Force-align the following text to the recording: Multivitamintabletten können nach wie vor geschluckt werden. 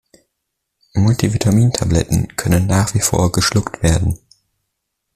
Multivitamintabletten 0.95 2.35
können 2.35 2.65
nach 2.65 2.95
wie 2.95 3.01
vor 3.01 3.31
geschluckt 3.31 3.83
werden. 3.83 4.17